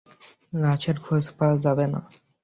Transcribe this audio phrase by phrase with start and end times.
[0.53, 1.99] লাশেরও খোঁজ পাওয়া যাবে না।